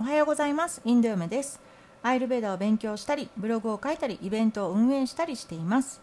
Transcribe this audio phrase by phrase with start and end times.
[0.00, 0.80] おはようございます。
[0.86, 1.60] インド嫁です。
[2.02, 6.00] アイルベーダを勉強したりブログを書いたりイベントを運営したりしています。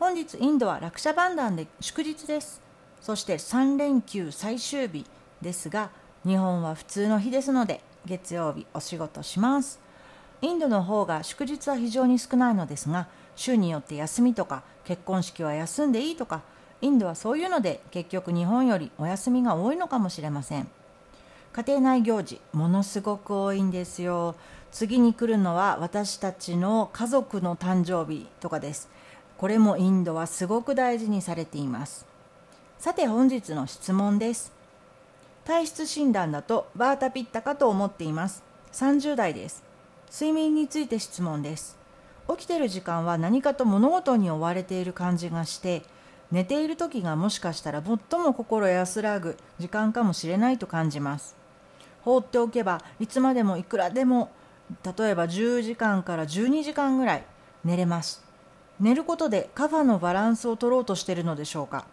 [0.00, 2.60] 本日インドは落車万ンで祝日です。
[3.00, 5.06] そして3連休最終日
[5.40, 5.90] ですが
[6.26, 9.78] 日本は普通の日ですので月曜日お仕事します。
[10.42, 13.06] インドの方が祝日は非常に少ないのですが
[13.36, 16.42] 週によって休みとか結婚式は休んでいいとか
[16.80, 20.68] インドはそういうので結局日本よりお休みが多いのかもしれません。
[21.52, 24.36] 家庭内行事ものすごく多いんですよ。
[24.70, 28.88] 次に来るのは私たちの家族の誕生日とかです。
[29.36, 32.06] これもインドはすごく大事にされています。
[32.78, 34.52] さて本日の質問です。
[35.44, 38.44] 体質診断だとバータピッタかと思っています。
[38.72, 39.64] 30代です。
[40.12, 41.76] 睡眠について質問です。
[42.28, 45.82] 起きてる時間は何かと物事に追われている感じがして
[46.30, 51.39] 寝ている時がもしかしたら最も心安らぐ時間かもしれないと感じます。
[52.02, 54.30] 放っておけばいつまでもいくらでも
[54.84, 57.24] 例えば10時間から12時間ぐらい
[57.64, 58.24] 寝れます。
[58.78, 61.86] 寝ることでカファのバランスを取ろうとしているのでしょうか。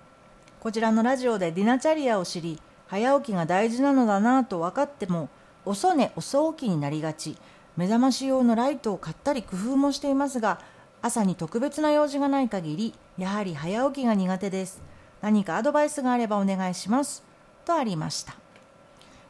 [0.59, 5.29] こちらのラジオでディナチャリアを知り早起きが大事なのだなと分かっても
[5.65, 7.37] 遅寝遅起きになりがち。
[7.75, 10.59] 目覚まし用のライトを買ったり工夫もしていますが
[11.03, 14.81] 朝に特別な用事がない限りやはり早起きが苦手です。
[15.21, 17.23] 何かアドバイスがあればお願いします。
[17.65, 18.46] とありました。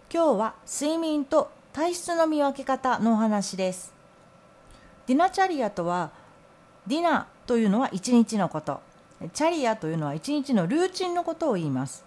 [0.09, 3.93] 今日は睡眠と体質の見分け方のお話です。
[5.05, 6.11] ディナチャリアとは
[6.87, 8.79] ディナというのは一日のこと。
[9.33, 12.05] チャリアというのは一日のルーチンのことを言います。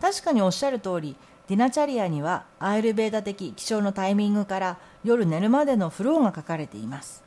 [0.00, 1.16] 確かにおっしゃる通り
[1.48, 7.22] ディナチャリアにはアイルベーダ的起床のタイミングから夜寝るまでのフローが書かれています。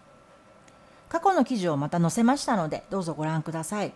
[1.09, 3.93] 過去の記事をまた載せましたのでどうぞご覧ください。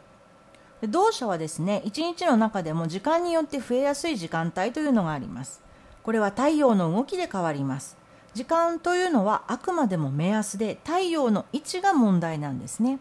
[0.88, 5.71] 同社はですね1日の中でも時間によって増えやすい時間帯というのがあります。
[6.04, 7.98] これは太陽の動きで変わります。
[8.34, 13.00] 時間というのはあくまでも目安で太陽の位置が問題なんですね。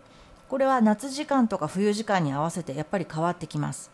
[0.48, 3.90] これは夏時間とか冬時間に合わせてやっぱり変わってきます。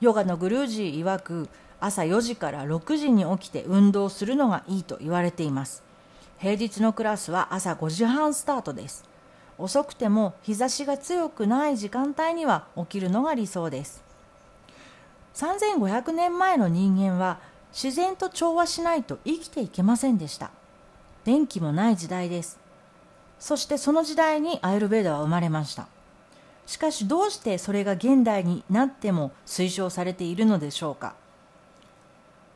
[0.00, 1.48] ヨガのグルージー曰く
[1.80, 5.82] 朝4時から6時に起きて運動するのがいいと言われています。
[6.38, 9.04] 平日のクラスは朝5時半スタートです。
[9.58, 14.02] 遅くても日差しが強くない時間帯には起きるのが理想です。
[15.34, 17.38] 3500年前の人間は
[17.72, 20.50] 自然と調和しないと生きていけませんでした。
[21.24, 22.58] 電気もない時代です。
[23.38, 25.88] そしてその時代にアイルベーダは生まれました。
[26.66, 31.14] しかしどうしてそれが現代になっても推奨されているのでしょうか。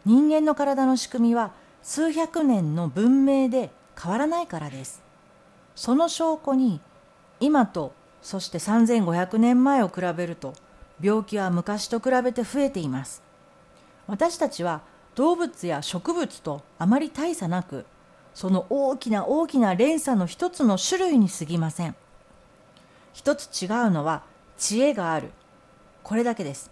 [0.05, 1.53] 人間の体の仕組みは
[1.83, 3.71] 数百年の文明で
[4.01, 5.03] 変わらないからです。
[5.75, 6.81] その証拠に
[7.41, 7.93] 今と
[8.23, 10.55] そして3500年前を比べると
[11.01, 13.23] 病気は昔と比べて増えています。
[14.07, 14.83] 私たちは
[15.15, 17.87] 動物や植物とあまり大差なく
[18.35, 21.95] その大きな大きな連鎖の一つの種類に過ぎません。
[23.13, 24.25] 一つ違うのは
[24.59, 25.31] 知恵がある。
[26.03, 26.71] これだけです。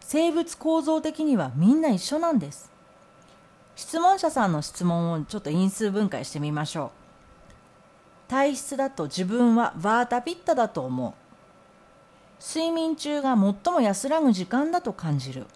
[0.00, 2.72] 生物構造的にはみんな一緒なんです。
[3.76, 6.90] 質問者さんの質問をちょっと因数分解してみましょう。
[8.28, 11.12] 体質だと自分はバータピッタだと思う。
[12.42, 15.46] 睡眠中が最も安らぐ時間だと感じる。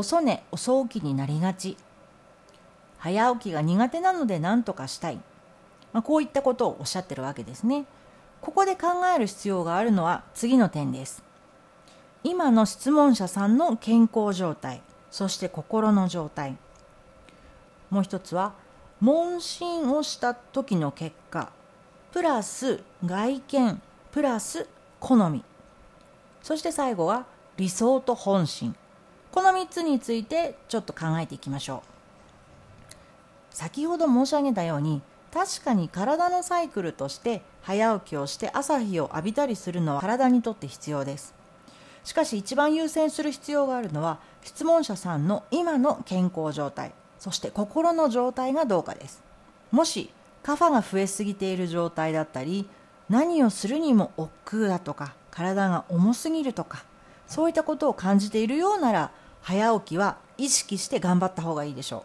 [0.00, 1.76] 遅寝遅起きになりがち。
[2.98, 5.16] 早起きが苦手なので何とかしたい、
[5.92, 7.84] まあ、こういったことをおっしゃってるわけですね。
[8.40, 11.22] ここで考える必要があるのは次の点です。
[12.24, 16.56] 今の質問者さんの健康状態そして心の状態。
[17.90, 18.54] もう一つは
[19.00, 21.50] 問診をした時の結果
[22.12, 24.66] プラス外見プラス
[24.98, 25.44] 好み。
[26.42, 27.26] そして最後は
[27.58, 28.74] 理想と本心。
[29.32, 33.54] この3つについてちょっと考えていきましょう。
[33.54, 35.02] 先ほど申し上げたように
[35.32, 41.34] 確かに体のサイクルとして早起きをして朝日を浴びたりするのは体にとって必要です。
[42.02, 49.22] しかし一番優先する必要があるのは質問者さんの今の健康状態そして心の状態がどうかです。
[49.70, 50.10] もし
[50.42, 52.68] カファが増えすぎている状態だったり
[53.08, 56.84] 何をするにも億劫だとか体が重すぎるとか
[57.26, 62.04] そういったことを感じているようなら早起きは意識して頑張った方がいいでしょ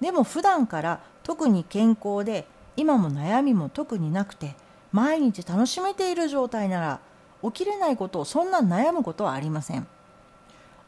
[0.00, 0.04] う。
[0.04, 2.46] でも普段から特に健康で
[2.76, 4.54] 今も悩みも特になくて
[4.92, 7.00] 毎日楽しめている状態なら
[7.42, 9.86] 起きれないことをそんな悩むことはありません。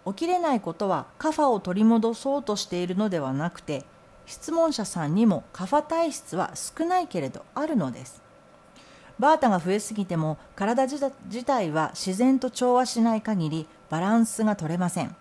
[0.07, 3.85] 起きれないことはカファを取り戻そうとしているのではなくて
[4.27, 8.23] 質問者さんにもカファ体質は少ないけれどあるのです。
[9.19, 15.17] バータが増えすぎても体自体は自然と調和しない限りバランスが取れません。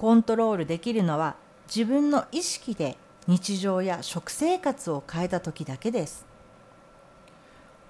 [0.00, 1.36] コントロールできるのは
[1.66, 6.24] 自分の意識で日常や食生活を変えた時だけです。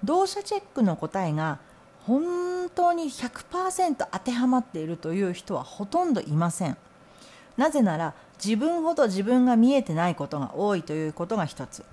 [0.03, 1.59] 動作チェックの答えが
[2.05, 6.75] 本当に100%当てはまっているという人はほとんどいません。
[7.55, 8.13] なぜなら
[8.43, 11.85] 自分ほど自分が見えてないことが多いということが一つ。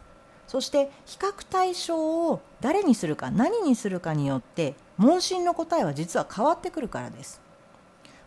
[0.48, 7.40] そして比較対象を誰にするか何にするかによって問診の答えは実は変わってくるからです。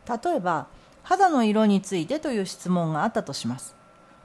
[0.08, 0.68] 例えば
[1.04, 3.76] 肌の色についてという質問があったとします。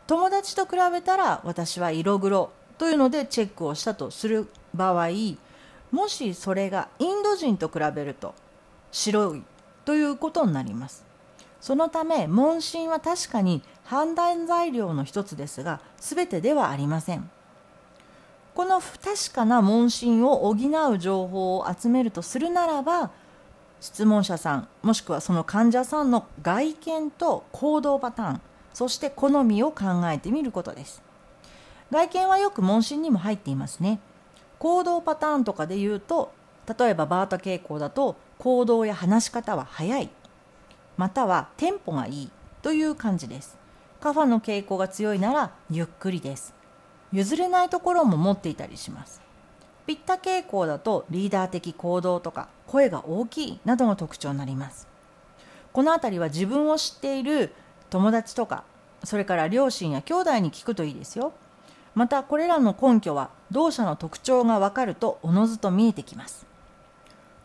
[0.07, 5.09] 友達と比べたら私は色黒というのでチェックをしたとする場合
[5.91, 8.35] もしそれがインド人と比べると
[8.93, 9.43] 白い
[9.85, 11.05] ということになります。
[11.61, 17.31] そのため問診は確かに判断材料の一つですが全てではありません。
[18.55, 23.11] この不確かな問診を補う情報を集めるとするならば
[23.81, 28.41] 質問者さんもしくはその患者さんの外見と行動パターン
[28.73, 31.03] そして好みを考えてみることです。
[31.91, 34.01] 外見はよく問診にも入っていますね。
[34.59, 36.33] 行動パターンとかで言うと
[36.79, 40.11] 例えばバータ傾向だと行動や話し方は速い
[40.97, 42.31] またはテンポがいい
[42.63, 43.57] という感じです。
[44.01, 46.55] カファの傾向が強いならゆっくりです。
[47.13, 49.26] 譲れないところも持っていたりします。
[49.87, 54.89] ピッタ傾向だとリーダー的行動とか声が大きいなどの特徴になります。
[55.73, 57.53] この辺りは自分を知っている
[57.91, 58.65] 友達とか
[59.05, 61.33] それから両親や兄弟に聞くといいですよ。
[61.95, 66.47] またこれらの根拠は同社の特徴が分かるとおのずと見えてきます。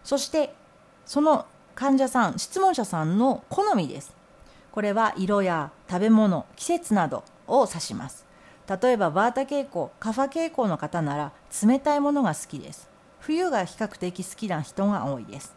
[0.03, 0.53] そして
[1.05, 1.45] その
[1.75, 4.13] 患者さん質問者さんの好みです。
[4.71, 8.25] これは色や食べ物季節などを指します。
[8.81, 11.31] 例えばバータ傾向カファ傾向の方なら
[11.65, 12.89] 冷たいものが好きです。
[13.19, 15.53] 冬が比較的好きな人が多いです。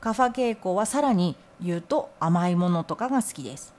[0.00, 3.74] カファ傾向はさらに言うと甘いものとかが好きです。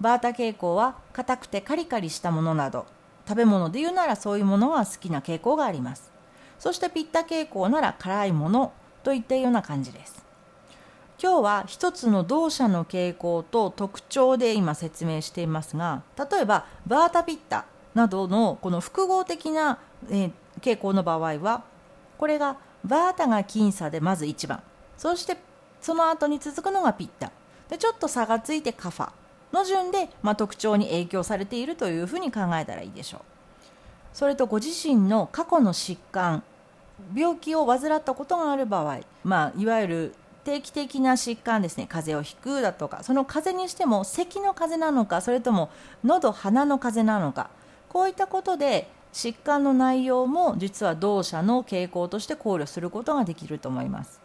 [0.00, 2.86] バータ傾向は硬くてカリカリしたものなど
[3.26, 6.12] 食べ物で言うならそういうものが好きな傾向があります。
[6.58, 8.72] そしてピッタ傾向なら辛いもの
[9.02, 10.24] といったような感じです。
[11.22, 17.66] 今日は一つの動作の傾向と特徴で今説明していますが例えばバータピッタ。
[17.94, 19.78] などのこの複合的な、
[20.10, 21.64] え、傾向の場合は
[22.18, 24.62] これがバータが僅差でまず1番。
[24.96, 25.36] そして
[25.80, 27.32] その後に続くのがピッタ。
[27.68, 29.10] でちょっと差がついてカファ。
[29.52, 33.20] の順で、まあ、特徴に影響されているというふうに考えたらいいでしょう。
[34.12, 36.42] それとご自身の過去の疾患
[37.14, 40.14] 病気を患ったことがある場合、まあ、いわゆる
[40.44, 41.86] 定期的な疾患ですね。
[41.88, 45.70] 風邪をひくだとかその風邪にしても咳の風邪なのかそれとも
[46.04, 47.50] 喉鼻の風邪なのか
[47.90, 54.20] こういったことで疾患の内容も実は同社の傾向として考慮することができると思います。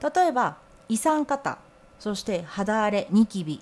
[0.00, 0.58] 例えば
[0.88, 1.58] 胃酸過多
[1.98, 3.60] そして肌荒れニキビ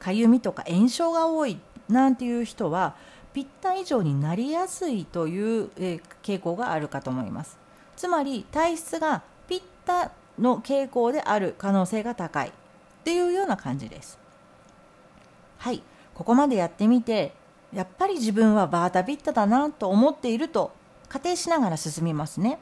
[0.00, 1.58] かゆみとか炎症が多い
[1.88, 2.96] なんていう人は
[3.32, 5.68] ピッタ以上になりやすいという、
[6.22, 7.58] 傾向があるかと思います。
[7.94, 12.52] つまり体質がピッタの傾向である可能性が高いっ
[13.04, 14.18] ていうような感じです。
[15.58, 15.82] はい。
[16.14, 17.34] ここまでやってみて
[17.72, 20.72] やっぱり自分はバータビッタだなと思っていると
[21.08, 22.58] 仮定しながら進みますね。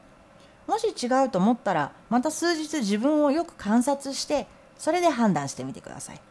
[0.67, 4.47] もし違うと思ったらまた数日自分をよく観察して
[4.77, 6.21] それで判断してみてください。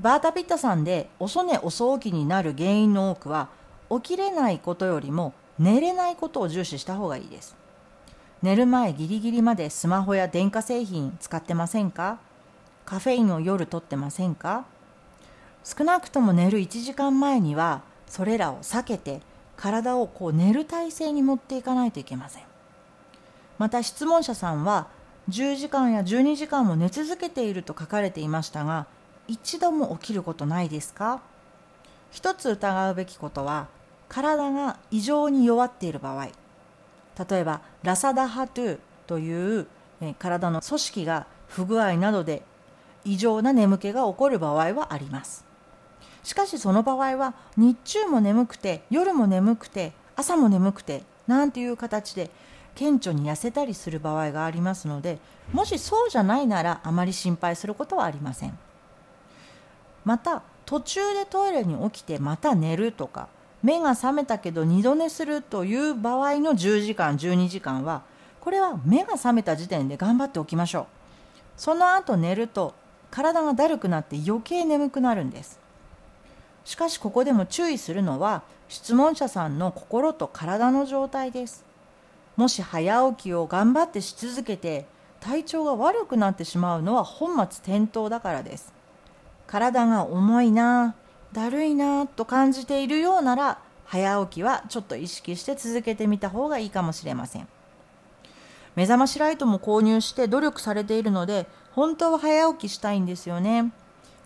[0.00, 3.48] バータピッタさんで遅寝遅起きになる原因の多くは
[3.90, 7.54] 起きれないことよりも寝れないことを重視した方がいいです。
[8.42, 12.18] 寝る前ギリギリまでスマホや電化製品使ってませんか？
[12.84, 14.66] カフェインを夜とってませんか？
[15.64, 19.22] 少なくとも寝る1時間前にはそれらを避けて
[19.56, 22.42] 体をこう寝る体勢に持っていかないといけません。
[23.58, 24.88] また質問者さんは
[25.30, 28.86] 10時間や12時間も寝続けていると書かれていましたが
[29.26, 31.22] 一度も起きることないですか？
[32.10, 33.68] 一つ疑うべきことは
[34.08, 36.26] 体が異常に弱っている場合。
[36.26, 39.66] 例えばラサダハトゥという
[40.18, 42.42] 体の組織が不具合などで
[43.04, 45.43] 異常な眠気が起こる場合はあります。
[46.24, 52.30] しかしその場合は日中も眠くて夜も眠くて朝も眠くてなんていう形で
[52.74, 55.18] 顕著に痩せたりする場合がありますので
[55.52, 58.58] もしそうじゃないならあまり心配することはありません。
[60.04, 63.28] また途中でトイレに起きてまた寝るとか
[63.62, 68.02] 目が覚めたけど二度寝するという場合の10時間12時間は
[68.40, 70.86] これは目が覚めた時点で頑張っておきましょう。
[71.56, 72.74] その後寝ると
[73.10, 75.60] 体がだるくなって余計眠くなるんです
[76.64, 81.64] しかしここでも注意するのは質問者さんの心と体の状態です。
[82.36, 84.86] もし早起きを頑張ってし続けて
[85.20, 88.72] 体調が悪くなってしまうのは本末転倒だからです。
[89.46, 90.94] 体が重いな
[91.32, 97.48] だるいなと感じているようなら早起きはちょっと意識して続けてみた方がいいかもしれません。
[98.74, 103.72] 目覚ましライトも購入して努力されているので本当は早起きしたいんですよね。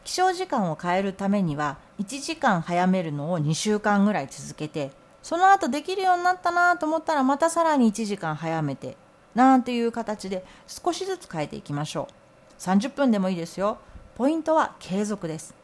[0.08, 4.90] 起床時間を変えるためには1時間早めるのを2週間ぐらい続けて
[5.22, 8.96] その後できるようになったなと思ったらまたさらに1時間早めて
[9.34, 12.14] なんていう形で少しずつ変えていきましょう。
[12.58, 13.76] 30分でもいいですよ。
[14.16, 15.54] ポイントは継続です。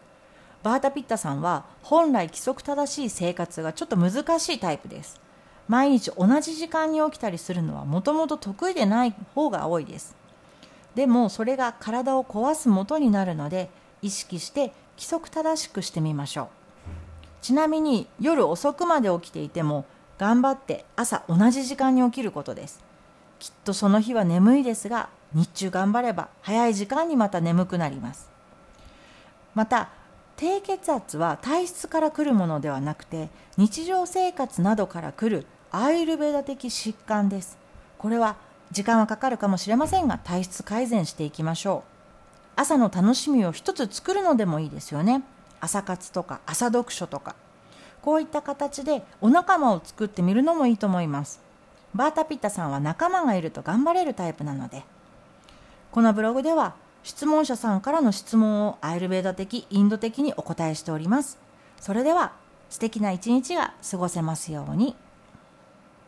[0.63, 5.23] バータピッタさんは本来規則正しい生活がちょっと難しいタイプです。
[5.69, 10.15] 毎日同じ時間に起きたりするのはもともと得意でない方が多いです。
[10.95, 13.71] でもそれが体を壊す元になるので
[14.05, 16.47] 意識して規則正しくしてみましょう。
[17.41, 19.87] ちなみに夜遅くまで起きていても
[20.19, 22.85] 頑張って朝同じ時間に起きることです。
[23.39, 28.29] きっとその日は眠いですが日中頑張れば早い時間にまた眠くなります。
[29.55, 29.89] また
[30.37, 37.57] 低血圧は体質から来るものではなくて日常生活などから来るアイルベダ的疾患です。
[37.97, 38.37] これは
[38.71, 41.94] 時間はかかるかもしれませんが体質改善していきましょう。
[42.57, 45.23] 朝の楽しみを一つ作るのでもいいですよね
[45.61, 47.35] 朝活とか朝読書とか
[48.03, 51.41] こういった形でお仲間を作ってみるのもいいと思います
[51.95, 54.83] バータピッタさんは仲間がいると頑張れるタイプなので
[55.91, 61.39] このブログでは質問者さんからの質問をアイルベーダ的、インド的にお答えしております。
[61.79, 62.33] それでは
[62.71, 64.97] 素敵な一日が過ごせますように。